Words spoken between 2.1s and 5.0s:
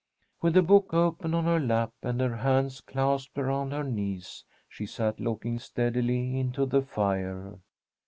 her hands clasped around her knees, she